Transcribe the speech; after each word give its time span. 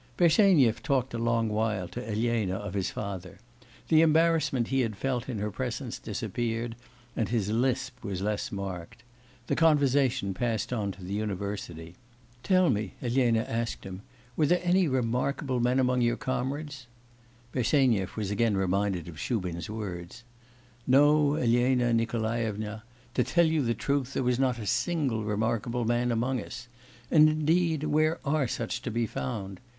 Bersenyev 0.17 0.81
talked 0.81 1.13
a 1.13 1.19
long 1.19 1.47
while 1.47 1.87
to 1.89 2.03
Elena 2.09 2.55
of 2.55 2.73
his 2.73 2.89
father. 2.89 3.37
The 3.89 4.01
embarrassment 4.01 4.69
he 4.69 4.79
had 4.81 4.95
felt 4.97 5.29
in 5.29 5.37
her 5.37 5.51
presence 5.51 5.99
disappeared, 5.99 6.75
and 7.15 7.29
his 7.29 7.51
lisp 7.51 8.03
was 8.03 8.19
less 8.23 8.51
marked. 8.51 9.03
The 9.45 9.55
conversation 9.55 10.33
passed 10.33 10.73
on 10.73 10.91
to 10.93 11.03
the 11.03 11.13
university. 11.13 11.93
'Tell 12.41 12.71
me,' 12.71 12.95
Elena 12.99 13.41
asked 13.41 13.83
him, 13.83 14.01
'were 14.35 14.47
there 14.47 14.59
any 14.63 14.87
remarkable 14.87 15.59
men 15.59 15.79
among 15.79 16.01
your 16.01 16.17
comrades?' 16.17 16.87
Bersenyev 17.51 18.17
was 18.17 18.31
again 18.31 18.57
reminded 18.57 19.07
of 19.07 19.19
Shubin's 19.19 19.69
words. 19.69 20.23
'No, 20.87 21.35
Elena 21.35 21.93
Nikolaevna, 21.93 22.81
to 23.13 23.23
tell 23.23 23.45
you 23.45 23.61
the 23.61 23.75
truth, 23.75 24.15
there 24.15 24.23
was 24.23 24.39
not 24.39 24.57
a 24.57 24.65
single 24.65 25.23
remarkable 25.23 25.85
man 25.85 26.11
among 26.11 26.41
us. 26.41 26.67
And, 27.11 27.29
indeed, 27.29 27.83
where 27.83 28.19
are 28.25 28.47
such 28.47 28.81
to 28.81 28.89
be 28.89 29.05
found! 29.05 29.59